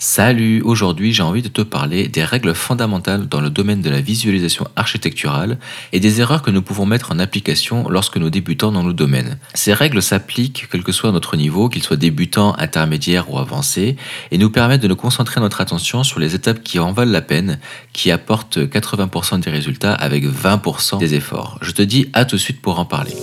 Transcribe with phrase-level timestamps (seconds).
[0.00, 4.00] Salut, aujourd'hui j'ai envie de te parler des règles fondamentales dans le domaine de la
[4.00, 5.58] visualisation architecturale
[5.92, 9.38] et des erreurs que nous pouvons mettre en application lorsque nous débutons dans le domaine.
[9.54, 13.96] Ces règles s'appliquent quel que soit notre niveau, qu'il soit débutant, intermédiaire ou avancé,
[14.30, 17.20] et nous permettent de nous concentrer notre attention sur les étapes qui en valent la
[17.20, 17.58] peine,
[17.92, 21.58] qui apportent 80% des résultats avec 20% des efforts.
[21.60, 23.14] Je te dis à tout de suite pour en parler.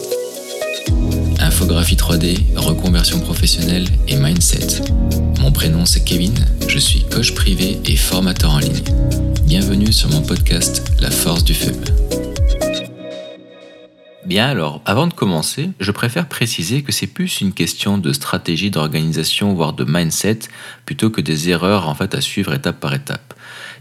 [1.39, 4.81] Infographie 3D, reconversion professionnelle et mindset.
[5.39, 6.33] Mon prénom c'est Kevin,
[6.75, 8.83] je suis coach privé et formateur en ligne.
[9.45, 11.71] Bienvenue sur mon podcast La force du feu.
[14.25, 18.71] Bien alors, avant de commencer, je préfère préciser que c'est plus une question de stratégie
[18.71, 20.39] d'organisation voire de mindset
[20.85, 23.33] plutôt que des erreurs en fait à suivre étape par étape.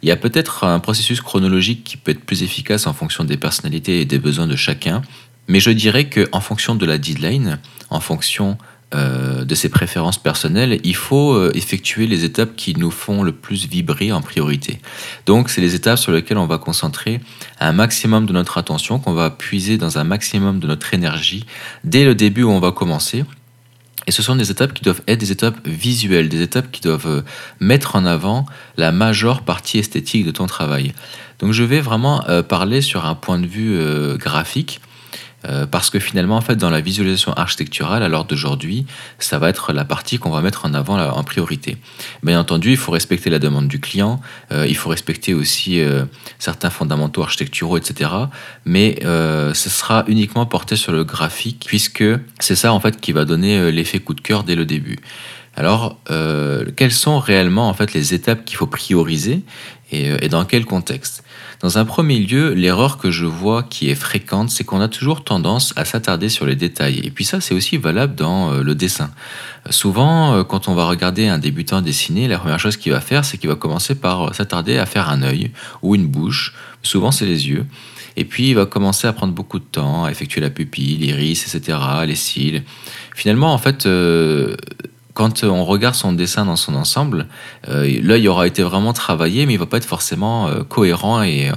[0.02, 3.36] Il y a peut-être un processus chronologique qui peut être plus efficace en fonction des
[3.36, 5.02] personnalités et des besoins de chacun,
[5.48, 7.58] mais je dirais qu'en fonction de la deadline,
[7.90, 8.56] en fonction
[8.94, 13.32] euh, de ses préférences personnelles, il faut euh, effectuer les étapes qui nous font le
[13.32, 14.80] plus vibrer en priorité.
[15.26, 17.20] Donc, c'est les étapes sur lesquelles on va concentrer
[17.60, 21.46] un maximum de notre attention, qu'on va puiser dans un maximum de notre énergie
[21.84, 23.24] dès le début où on va commencer.
[24.06, 27.06] Et ce sont des étapes qui doivent être des étapes visuelles, des étapes qui doivent
[27.06, 27.22] euh,
[27.60, 30.92] mettre en avant la majeure partie esthétique de ton travail.
[31.38, 33.76] Donc je vais vraiment parler sur un point de vue
[34.18, 34.80] graphique
[35.46, 38.86] euh, parce que finalement, en fait, dans la visualisation architecturale, à l'heure d'aujourd'hui,
[39.18, 41.76] ça va être la partie qu'on va mettre en avant en priorité.
[42.22, 44.20] Bien entendu, il faut respecter la demande du client,
[44.52, 46.04] euh, il faut respecter aussi euh,
[46.38, 48.10] certains fondamentaux architecturaux, etc.
[48.64, 52.04] Mais ce sera uniquement porté sur le graphique, puisque
[52.38, 54.98] c'est ça, en fait, qui va donner l'effet coup de cœur dès le début.
[55.56, 55.98] Alors,
[56.76, 59.42] quelles sont réellement en fait les étapes qu'il faut prioriser
[59.92, 61.24] et dans quel contexte?
[61.64, 65.24] Dans un premier lieu, l'erreur que je vois qui est fréquente, c'est qu'on a toujours
[65.24, 67.00] tendance à s'attarder sur les détails.
[67.02, 69.10] Et puis ça, c'est aussi valable dans euh, le dessin.
[69.70, 73.24] Souvent, euh, quand on va regarder un débutant dessiner, la première chose qu'il va faire,
[73.24, 76.52] c'est qu'il va commencer par euh, s'attarder à faire un œil ou une bouche.
[76.82, 77.64] Souvent, c'est les yeux.
[78.18, 81.46] Et puis, il va commencer à prendre beaucoup de temps à effectuer la pupille, l'iris,
[81.46, 82.62] etc., les cils.
[83.14, 83.88] Finalement, en fait,
[85.14, 87.28] quand on regarde son dessin dans son ensemble,
[87.68, 91.50] euh, l'œil aura été vraiment travaillé, mais il va pas être forcément euh, cohérent et,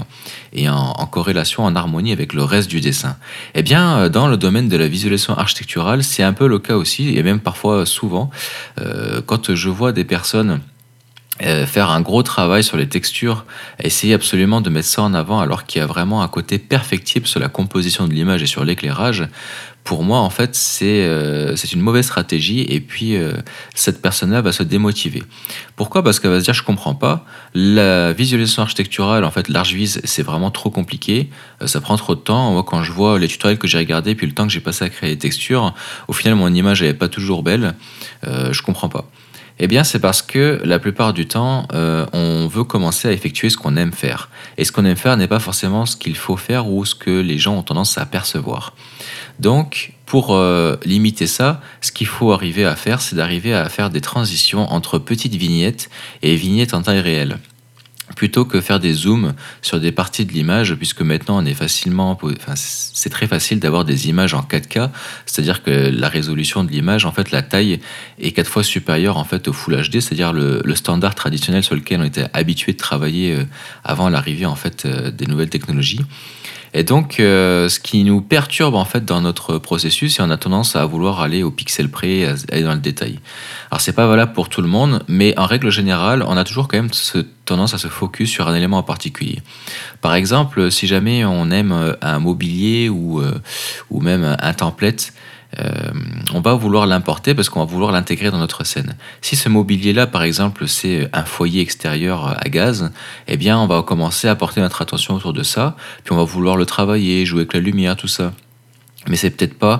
[0.67, 3.17] en, corrélation, en harmonie avec le reste du dessin.
[3.55, 6.75] Eh bien, euh, dans le domaine de la visualisation architecturale, c'est un peu le cas
[6.75, 8.29] aussi, et même parfois souvent,
[9.25, 10.59] quand je vois des personnes
[11.39, 13.45] faire un gros travail sur les textures,
[13.81, 17.27] essayer absolument de mettre ça en avant alors qu'il y a vraiment un côté perfectible
[17.27, 19.27] sur la composition de l'image et sur l'éclairage,
[19.87, 23.31] pour moi, en fait, c'est euh, une mauvaise stratégie et puis euh,
[23.73, 25.23] cette personne-là va se démotiver.
[25.77, 26.03] Pourquoi?
[26.03, 27.23] Parce qu'elle va se dire, je comprends pas,
[27.53, 31.29] la visualisation architecturale, en fait, l'ArchVis, c'est vraiment trop compliqué,
[31.61, 32.51] euh, ça prend trop de temps.
[32.51, 34.83] Moi, quand je vois les tutoriels que j'ai regardés, puis le temps que j'ai passé
[34.83, 35.73] à créer les textures,
[36.09, 37.73] au final, mon image n'est pas toujours belle,
[38.23, 39.09] je comprends pas.
[39.59, 43.49] Eh bien, c'est parce que la plupart du temps, euh, on veut commencer à effectuer
[43.49, 44.29] ce qu'on aime faire.
[44.57, 47.09] Et ce qu'on aime faire n'est pas forcément ce qu'il faut faire ou ce que
[47.09, 48.75] les gens ont tendance à percevoir.
[49.39, 53.89] Donc, pour euh, limiter ça, ce qu'il faut arriver à faire, c'est d'arriver à faire
[53.89, 55.89] des transitions entre petites vignettes
[56.21, 57.37] et vignettes en taille réelle
[58.15, 62.17] plutôt que faire des zooms sur des parties de l'image, puisque maintenant on est facilement,
[62.21, 64.89] enfin, c'est très facile d'avoir des images en 4K,
[65.25, 67.79] c'est-à-dire que la résolution de l'image, en fait, la taille
[68.19, 72.01] est quatre fois supérieure en fait au Full HD, c'est-à-dire le, standard traditionnel sur lequel
[72.01, 73.43] on était habitué de travailler euh,
[73.83, 76.01] avant l'arrivée en fait euh, des nouvelles technologies.
[76.73, 80.37] Et donc, euh, ce qui nous perturbe en fait dans notre processus, c'est on a
[80.37, 83.19] tendance à vouloir aller au pixel près, aller dans le détail.
[83.71, 86.67] Alors, c'est pas valable pour tout le monde, mais en règle générale, on a toujours
[86.67, 89.41] quand même ce, tendance à se focus sur un élément en particulier.
[90.01, 93.39] Par exemple, si jamais on aime euh, un mobilier ou, euh,
[93.89, 95.13] ou même un template,
[95.59, 95.91] euh,
[96.33, 98.95] on va vouloir l'importer parce qu'on va vouloir l'intégrer dans notre scène.
[99.21, 102.91] Si ce mobilier-là, par exemple, c'est un foyer extérieur à gaz,
[103.27, 106.23] eh bien, on va commencer à porter notre attention autour de ça, puis on va
[106.23, 108.33] vouloir le travailler, jouer avec la lumière, tout ça.
[109.07, 109.79] Mais c'est peut-être pas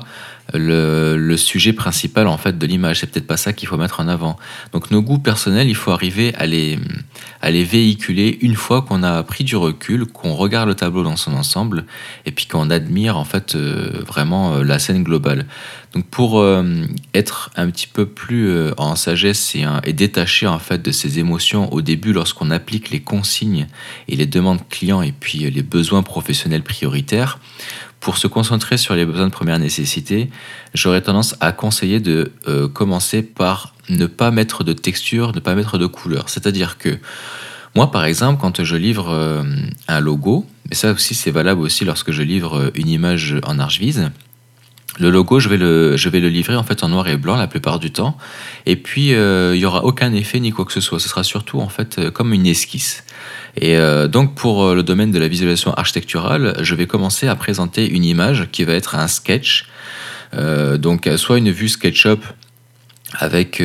[0.54, 3.00] le, sujet principal en fait de l'image.
[3.00, 4.38] C'est peut-être pas ça qu'il faut mettre en avant.
[4.74, 6.80] Donc nos goûts personnels, il faut arriver à les,
[7.48, 11.16] à les véhiculer une fois qu'on a pris du recul, qu'on regarde le tableau dans
[11.16, 11.86] son ensemble
[12.26, 15.46] et puis qu'on admire en fait euh, vraiment euh, la scène globale.
[15.94, 16.66] Donc pour euh,
[17.14, 21.72] être un petit peu plus en sagesse et, et, détaché en fait de ces émotions
[21.72, 23.68] au début lorsqu'on applique les consignes
[24.10, 27.40] et les demandes clients et puis les besoins professionnels prioritaires,
[28.00, 30.30] pour se concentrer sur les besoins de première nécessité,
[30.74, 35.56] j'aurais tendance à conseiller de euh, commencer par ne pas mettre de texture, ne pas
[35.56, 36.30] mettre de couleur.
[36.30, 37.00] C'est-à-dire que
[37.76, 39.44] moi, par exemple, quand je livre euh,
[39.88, 44.10] un logo, et ça aussi c'est valable aussi lorsque je livre une image en ArchViz,
[45.00, 47.36] Le logo, je vais le, je vais le livrer en fait en noir et blanc
[47.36, 48.18] la plupart du temps.
[48.66, 51.00] Et puis, euh, il n'y aura aucun effet ni quoi que ce soit.
[51.00, 53.04] Ce sera surtout en fait euh, comme une esquisse.
[53.60, 57.90] Et euh, donc, pour le domaine de la visualisation architecturale, je vais commencer à présenter
[57.90, 59.68] une image qui va être un sketch.
[60.34, 62.24] donc, soit une vue SketchUp
[63.14, 63.64] avec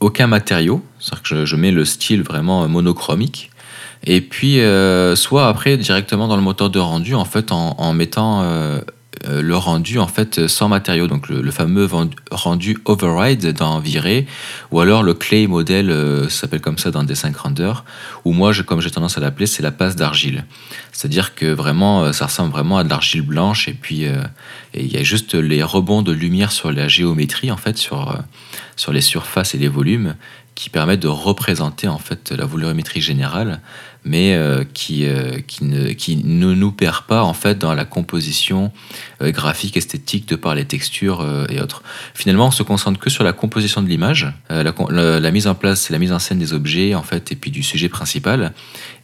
[0.00, 3.50] aucun matériau, c'est-à-dire que je, mets le style vraiment monochromique.
[4.04, 4.60] Et puis,
[5.14, 8.80] soit après directement dans le moteur de rendu, en fait, en, mettant euh,
[9.26, 11.88] le rendu en fait sans matériaux, donc le, fameux
[12.30, 14.26] rendu override dans Viré,
[14.70, 17.72] ou alors le clay model, euh, s'appelle comme ça dans Dessin Render,
[18.24, 20.44] ou moi, je, comme j'ai tendance à l'appeler, c'est la passe d'argile.
[20.92, 24.06] C'est-à-dire que vraiment, euh, ça ressemble vraiment à de l'argile blanche, et puis
[24.74, 28.18] il y a juste les rebonds de lumière sur la géométrie, en fait, sur,
[28.76, 30.14] sur les surfaces et les volumes,
[30.54, 33.60] qui permettent de représenter en fait la volumétrie générale
[34.04, 37.84] mais euh, qui, euh, qui, ne, qui, ne, nous perd pas en fait dans la
[37.84, 38.70] composition
[39.22, 41.82] euh, graphique, esthétique de par les textures et autres.
[42.14, 45.98] Finalement, on se concentre que sur la composition de l'image, la, mise en place, la
[45.98, 48.52] mise en scène des objets en fait, et puis du sujet principal,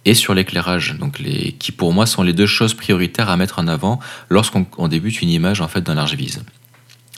[0.04, 3.58] et sur l'éclairage, donc les, qui pour moi sont les deux choses prioritaires à mettre
[3.58, 6.42] en avant lorsqu'on débute une image en fait dans l'Archviz.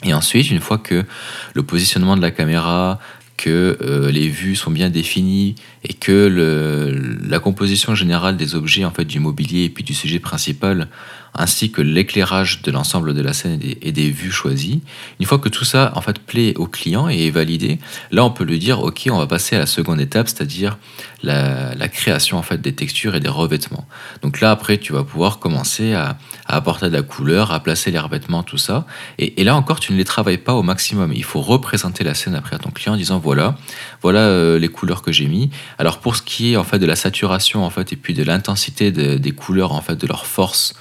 [0.03, 1.05] Et ensuite, une fois que
[1.53, 2.99] le positionnement de la caméra,
[3.37, 8.91] que euh, les vues sont bien définies et que la composition générale des objets en
[8.91, 10.87] fait du mobilier et puis du sujet principal
[11.35, 14.81] ainsi que l'éclairage de l'ensemble de la scène et des, vues choisies.
[15.19, 17.79] Une fois que tout ça en fait plaît au client et est validé,
[18.11, 20.77] là on peut lui dire ok on va passer à la seconde étape, c'est-à-dire
[21.23, 23.87] la, création en fait des textures et des revêtements.
[24.21, 27.99] Donc là après tu vas pouvoir commencer à, apporter de la couleur, à placer les
[27.99, 28.85] revêtements, tout ça.
[29.17, 31.13] Et, là encore tu ne les travailles pas au maximum.
[31.13, 33.55] Il faut représenter la scène après à ton client en disant voilà
[34.01, 35.49] voilà euh, les couleurs que j'ai mis.
[35.79, 38.23] Alors pour ce qui est en fait de la saturation en fait et puis de
[38.23, 40.75] l'intensité des couleurs en fait de leur force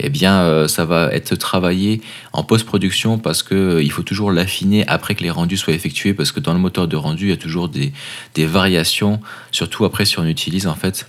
[0.00, 2.00] eh bien, euh, ça va être travaillé
[2.32, 6.14] en post-production parce qu'il euh, il faut toujours l'affiner après que les rendus soient effectués
[6.14, 7.92] parce que dans le moteur de rendu, il y a toujours des,
[8.34, 11.08] des variations, surtout après si on utilise en fait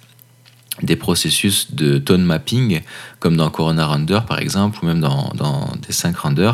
[0.82, 2.82] des processus de tone mapping,
[3.20, 5.34] comme dans Corona Render par exemple, ou même dans,
[5.86, 6.52] des 5 Render,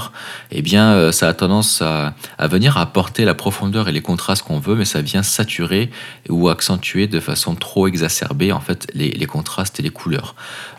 [0.52, 4.60] eh bien euh, ça a tendance à, venir apporter la profondeur et les contrastes qu'on
[4.60, 5.90] veut, mais ça vient saturer
[6.30, 10.36] ou accentuer de façon trop exacerbée en fait les, contrastes et les couleurs.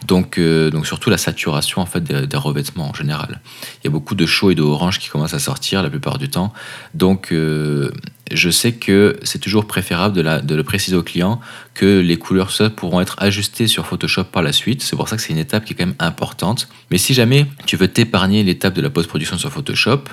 [0.06, 3.40] Donc, euh, donc surtout la saturation en fait des, revêtements en général.
[3.82, 4.62] Il y a beaucoup de chaud et de
[4.98, 6.52] qui commencent à sortir la plupart du temps.
[6.94, 7.90] Donc euh,
[8.32, 11.40] je sais que c'est toujours préférable de, le préciser au client
[11.74, 14.82] que les couleurs pourront être ajustées sur Photoshop par la suite.
[14.82, 16.68] C'est pour ça que c'est une étape qui est quand même importante.
[16.90, 20.04] Mais si jamais tu veux t'épargner l'étape de la post-production sur Photoshop,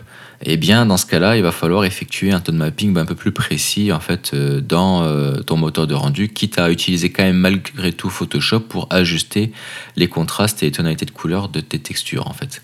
[0.45, 3.31] eh bien dans ce cas-là, il va falloir effectuer un tone mapping un peu plus
[3.31, 7.38] précis en fait euh, dans euh, ton moteur de rendu, quitte à utiliser quand même
[7.38, 9.51] malgré tout Photoshop pour ajuster
[9.95, 12.62] les contrastes et les tonalités de couleurs de tes textures en fait.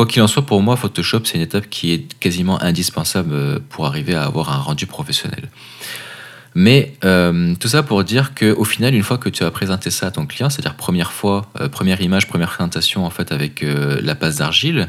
[0.00, 3.58] Quoi qu'il en soit, pour moi, Photoshop, c'est une étape qui est quasiment indispensable euh,
[3.68, 5.50] pour arriver à avoir un rendu professionnel.
[6.54, 10.06] Mais euh, tout ça pour dire qu'au final, une fois que tu as présenté ça
[10.06, 14.14] à ton client, c'est-à-dire première fois, euh, première image, première présentation en fait avec la
[14.14, 14.88] passe d'argile,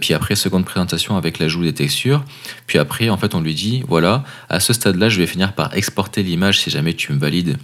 [0.00, 2.24] puis après seconde présentation avec l'ajout des textures,
[2.66, 5.76] puis après en fait on lui dit voilà, à ce stade-là, je vais finir par
[5.76, 7.58] exporter l'image si jamais tu me valides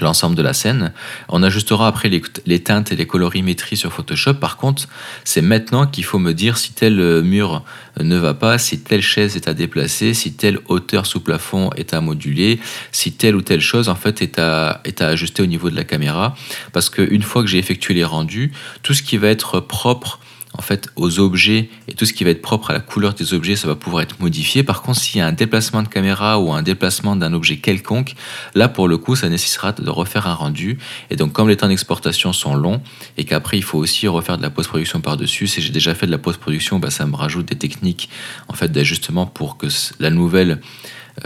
[0.00, 0.92] l'ensemble de la scène.
[1.28, 4.34] On ajustera après les, teintes et les colorimétries sur Photoshop.
[4.34, 4.88] Par contre,
[5.24, 7.64] c'est maintenant qu'il faut me dire si tel euh, mur
[8.00, 11.94] ne va pas, si telle chaise est à déplacer, si telle hauteur sous plafond est
[11.94, 12.60] à moduler,
[12.92, 15.76] si telle ou telle chose en fait est à, est à ajuster au niveau de
[15.76, 16.34] la caméra.
[16.72, 18.52] Parce qu'une fois que j'ai effectué les rendus,
[18.82, 20.20] tout ce qui va être propre
[20.58, 23.32] en fait, aux objets et tout ce qui va être propre à la couleur des
[23.32, 24.64] objets, ça va pouvoir être modifié.
[24.64, 28.14] Par contre, s'il y a un déplacement de caméra ou un déplacement d'un objet quelconque,
[28.56, 30.78] là, pour le coup, ça nécessitera de refaire un rendu.
[31.10, 32.82] Et donc, comme les temps d'exportation sont longs
[33.16, 36.10] et qu'après, il faut aussi refaire de la post-production par-dessus, si j'ai déjà fait de
[36.10, 38.08] la post-production, bah, ça me rajoute des techniques
[38.48, 39.68] en fait, d'ajustement pour que
[40.00, 40.60] la nouvelle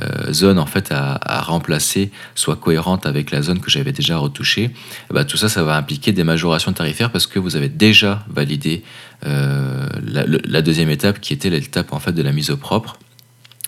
[0.01, 4.71] euh, zone en fait à, remplacer soit cohérente avec la zone que j'avais déjà retouchée,
[5.11, 8.83] bah, tout ça, ça va impliquer des majorations tarifaires parce que vous avez déjà validé
[9.27, 12.99] euh, la, deuxième étape qui était l'étape en fait de la mise au propre.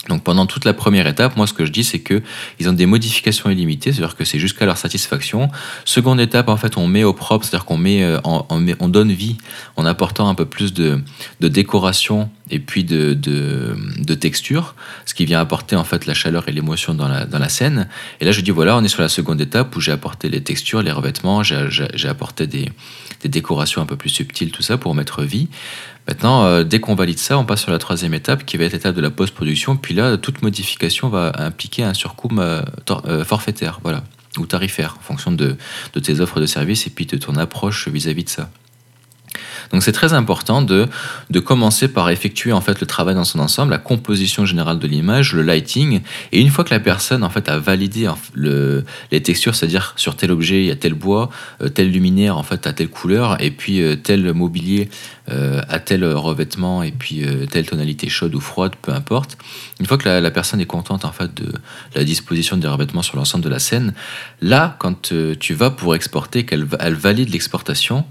[0.09, 2.23] Donc pendant toute la première étape, moi ce que je dis c'est que
[2.59, 5.49] ils ont des modifications illimitées, c'est-à-dire que c'est jusqu'à leur satisfaction.
[5.85, 9.37] Seconde étape, en fait, on met au propre, c'est-à-dire qu'on met, euh, on, donne vie
[9.77, 11.01] en apportant un peu plus de,
[11.41, 16.53] décoration et puis de, de, texture, ce qui vient apporter en fait la chaleur et
[16.53, 17.89] l'émotion dans la, dans la scène.
[18.21, 20.41] Et là je dis voilà, on est sur la seconde étape où j'ai apporté les
[20.41, 22.71] textures, les revêtements, j'ai apporté des,
[23.23, 25.49] des décorations un peu plus subtiles, tout ça pour mettre vie.
[26.07, 28.73] Maintenant, euh, dès qu'on valide ça, on passe sur la troisième étape qui va être
[28.73, 29.77] l'étape de la post-production.
[29.77, 32.63] Puis là, toute modification va impliquer un surcoût euh,
[33.07, 34.05] euh, forfaitaire, voilà,
[34.39, 35.57] ou tarifaire, en fonction de,
[36.01, 38.51] tes offres de services et puis de ton approche vis-à-vis de ça.
[39.73, 40.89] Donc c'est très important de,
[41.31, 44.87] de commencer par effectuer en fait le travail dans son ensemble, la composition générale de
[44.87, 46.01] l'image, le lighting,
[46.33, 50.17] et une fois que la personne en fait a validé le, les textures, c'est-à-dire sur
[50.17, 51.31] tel objet il y a tel bois,
[51.63, 54.89] euh, tel luminaire en fait à telle couleur, et puis euh, tel mobilier
[55.31, 59.39] euh, à tel revêtement, et puis telle tonalité chaude ou froide, peu importe.
[59.81, 61.53] Une fois que la, personne est contente en fait de
[61.95, 63.95] la disposition des revêtements sur l'ensemble de la scène,
[64.41, 68.05] là quand tu vas pour exporter, qu'elle elle valide l'exportation,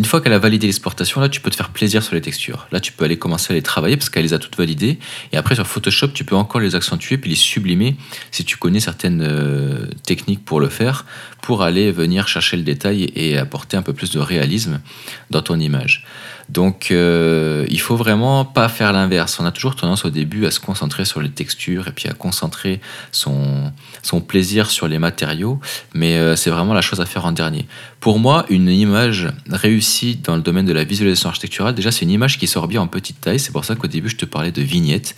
[0.00, 2.66] une fois qu'elle a validé l'exportation, là, tu peux te faire plaisir sur les textures.
[2.72, 4.98] Là, tu peux aller commencer à les travailler parce qu'elle les a toutes validées.
[5.30, 7.98] Et après, sur Photoshop, tu peux encore les accentuer puis les sublimer
[8.30, 11.04] si tu connais certaines euh, techniques pour le faire,
[11.42, 14.80] pour aller venir chercher le détail et apporter un peu plus de réalisme
[15.28, 16.06] dans ton image.
[16.50, 19.38] Donc, euh, il faut vraiment pas faire l'inverse.
[19.38, 22.12] On a toujours tendance au début à se concentrer sur les textures et puis à
[22.12, 22.80] concentrer
[23.12, 25.60] son, son plaisir sur les matériaux,
[25.94, 27.68] mais euh, c'est vraiment la chose à faire en dernier.
[28.00, 32.10] Pour moi, une image réussie dans le domaine de la visualisation architecturale, déjà, c'est une
[32.10, 33.38] image qui sort bien en petite taille.
[33.38, 35.14] C'est pour ça qu'au début, je te parlais de vignettes.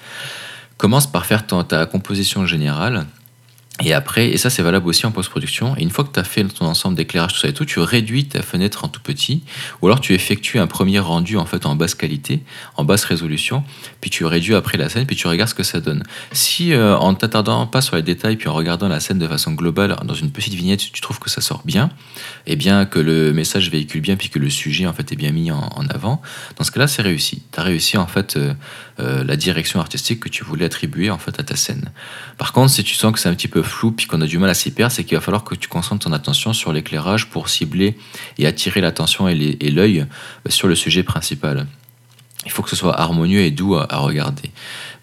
[0.76, 3.06] Commence par faire ta composition générale
[3.80, 6.44] et après, et ça c'est valable aussi en post-production, une fois que tu as fait
[6.44, 9.42] ton ensemble d'éclairage, tout ça et tout, tu réduis ta fenêtre en tout petit,
[9.80, 12.42] ou alors tu effectues un premier rendu en fait en basse qualité,
[12.76, 13.64] en basse résolution,
[14.02, 16.02] puis tu réduis après la scène, puis tu regardes ce que ça donne.
[16.32, 19.52] Si euh, en t'attardant pas sur les détails, puis en regardant la scène de façon
[19.52, 21.90] globale, dans une petite vignette, tu trouves que ça sort bien,
[22.46, 25.32] et bien que le message véhicule bien, puis que le sujet en fait est bien
[25.32, 26.20] mis en, avant,
[26.58, 27.42] dans ce cas-là c'est réussi.
[27.50, 28.52] Tu as réussi en fait euh,
[29.00, 31.90] euh, la direction artistique que tu voulais attribuer en fait à ta scène.
[32.36, 34.38] Par contre, si tu sens que c'est un petit peu flou puis qu'on a du
[34.38, 37.28] mal à s'y perdre, c'est qu'il va falloir que tu concentres ton attention sur l'éclairage
[37.28, 37.96] pour cibler
[38.38, 39.36] et attirer l'attention et
[39.70, 41.66] l'œil euh, sur le sujet principal.
[42.44, 44.50] Il faut que ce soit harmonieux et doux à, regarder.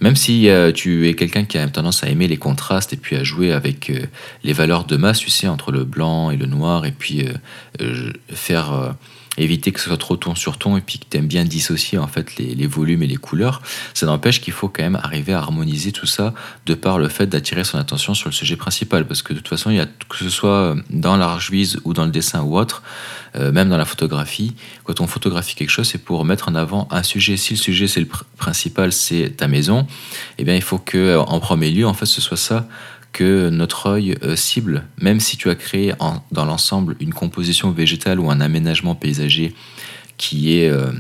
[0.01, 3.15] Même si euh, tu es quelqu'un qui a tendance à aimer les contrastes et puis
[3.15, 3.91] à jouer avec
[4.43, 7.25] les valeurs de masse, tu sais, entre le blanc et le noir, et puis
[8.33, 8.93] faire
[9.39, 11.97] éviter que ce soit trop ton sur ton et puis que tu aimes bien dissocier
[11.97, 13.61] en fait les, volumes et les couleurs,
[13.93, 16.33] ça n'empêche qu'il faut quand même arriver à harmoniser tout ça
[16.65, 19.47] de par le fait d'attirer son attention sur le sujet principal parce que de toute
[19.47, 22.83] façon, il y a, que ce soit dans l'archvise ou dans le dessin ou autre,
[23.35, 24.53] euh, même dans la photographie,
[24.83, 27.37] quand on photographie quelque chose, c'est pour mettre en avant un sujet.
[27.37, 29.87] Si le sujet c'est le principal, c'est ta maison,
[30.37, 32.67] eh bien il faut que en premier lieu en fait ce soit ça
[33.11, 35.93] que notre œil euh, cible, même si tu as créé
[36.31, 39.53] dans l'ensemble une composition végétale ou un aménagement paysager
[40.17, 40.91] qui est euh,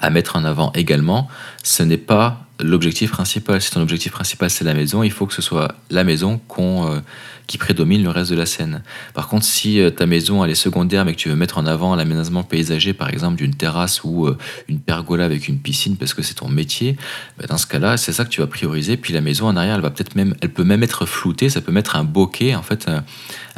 [0.00, 1.28] à mettre en avant également,
[1.62, 3.60] ce n'est pas l'objectif principal.
[3.60, 7.00] Si ton objectif principal c'est la maison, il faut que ce soit la maison euh,
[7.46, 8.82] qui prédomine le reste de la scène.
[9.12, 11.66] Par contre, si euh, ta maison elle est secondaire mais que tu veux mettre en
[11.66, 16.14] avant l'aménagement paysager, par exemple d'une terrasse ou euh, une pergola avec une piscine parce
[16.14, 16.96] que c'est ton métier,
[17.38, 18.96] bah, dans ce cas-là, c'est ça que tu vas prioriser.
[18.96, 21.48] Puis la maison en arrière, elle va peut-être même, elle peut même être floutée.
[21.48, 22.88] Ça peut mettre un bokeh en fait,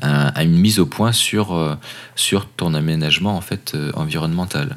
[0.00, 1.78] à une mise au point sur
[2.14, 4.76] sur ton aménagement en fait environnemental.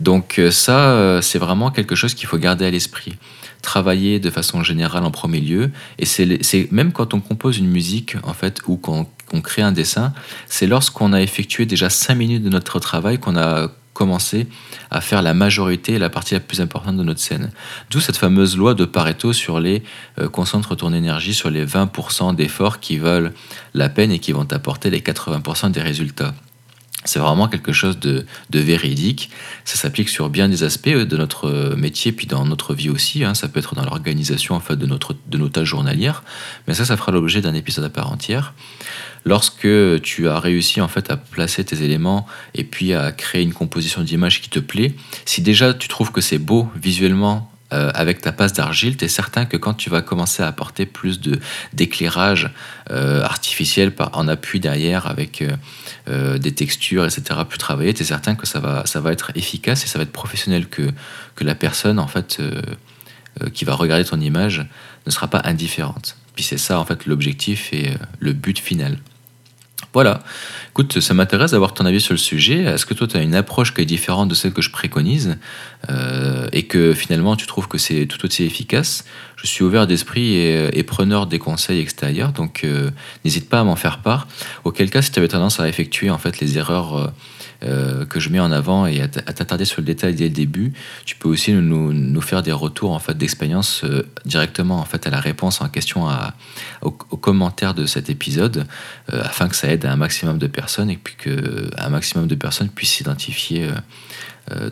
[0.00, 3.16] Donc ça, c'est vraiment quelque chose qu'il faut garder à l'esprit
[3.60, 5.70] travailler de façon générale en premier lieu.
[5.98, 9.06] Et c'est même quand on compose une musique, en fait, ou qu'on
[9.42, 10.12] crée un dessin,
[10.48, 14.46] c'est lorsqu'on a effectué déjà cinq minutes de notre travail qu'on a commencé
[14.90, 17.50] à faire la majorité, la partie la plus importante de notre scène.
[17.90, 19.82] D'où cette fameuse loi de Pareto sur les
[20.18, 23.30] euh, concentre ton énergie sur les 20% d'efforts qui valent
[23.74, 26.32] la peine et qui vont apporter les 80% des résultats.
[27.04, 29.30] C'est vraiment quelque chose de, véridique.
[29.64, 32.90] Ça s'applique sur bien des aspects euh, de notre euh, métier, puis dans notre vie
[32.90, 33.24] aussi.
[33.24, 33.34] Hein.
[33.34, 36.22] Ça peut être dans l'organisation en fait, de, notre, de nos tâches journalières.
[36.68, 38.52] Mais ça, ça fera l'objet d'un épisode à part entière.
[39.24, 39.68] Lorsque
[40.02, 44.02] tu as réussi en fait à placer tes éléments et puis à créer une composition
[44.02, 48.32] d'image qui te plaît, si déjà tu trouves que c'est beau visuellement euh, avec ta
[48.32, 51.38] passe d'argile, tu es certain que quand tu vas commencer à apporter plus de,
[51.72, 52.50] d'éclairage
[52.90, 55.44] euh, artificiel en appui derrière avec
[56.08, 59.30] euh, des textures, etc., plus travaillées, tu es certain que ça va, ça va être
[59.36, 60.90] efficace et ça va être professionnel, que,
[61.36, 62.42] que la personne en fait,
[63.54, 64.66] qui va regarder ton image
[65.06, 66.16] ne sera pas indifférente.
[66.34, 68.98] Puis c'est ça en fait l'objectif et le but final.
[69.92, 70.20] Voilà.
[70.70, 72.62] Écoute, ça m'intéresse d'avoir ton avis sur le sujet.
[72.62, 75.36] Est-ce que toi, tu as une approche qui est différente de celle que je préconise
[75.90, 79.04] euh, et que finalement, tu trouves que c'est tout aussi efficace?
[79.36, 82.90] Je suis ouvert d'esprit et, preneur des conseils extérieurs, donc euh,
[83.24, 84.28] n'hésite pas à m'en faire part.
[84.64, 87.12] Auquel cas, si tu avais tendance à effectuer en fait les erreurs
[87.62, 90.72] euh, que je mets en avant et à t'attarder sur le détail dès le début,
[91.04, 95.10] tu peux aussi nous, faire des retours en fait d'expérience euh, directement en fait à
[95.10, 96.34] la réponse en question à,
[96.82, 98.66] aux, commentaires de cet épisode
[99.12, 102.34] euh, afin que ça aide un maximum de personnes et puis que un maximum de
[102.34, 103.68] personnes puissent s'identifier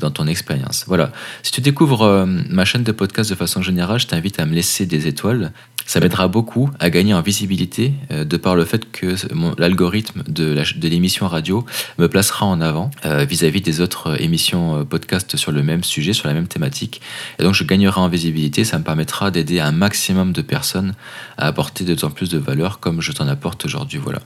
[0.01, 0.85] dans ton expérience.
[0.87, 1.13] Voilà.
[1.43, 4.87] Si tu découvres ma chaîne de podcast de façon générale, je t'invite à me laisser
[4.87, 5.53] des étoiles.
[5.87, 9.15] Ça m'aidera beaucoup à gagner en visibilité de par le fait que
[9.59, 11.65] l'algorithme de l'émission radio
[11.97, 16.35] me placera en avant vis-à-vis des autres émissions podcast sur le même sujet, sur la
[16.35, 17.01] même thématique.
[17.39, 20.93] Et donc je gagnerai en visibilité, ça me permettra d'aider un maximum de personnes
[21.39, 23.99] à apporter d'autant plus de valeur comme je t'en apporte aujourd'hui.
[23.99, 24.21] Voilà.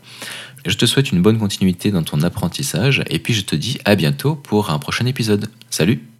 [0.64, 3.96] Je te souhaite une bonne continuité dans ton apprentissage et puis je te dis à
[3.96, 5.48] bientôt pour un prochain épisode.
[5.70, 6.11] Salut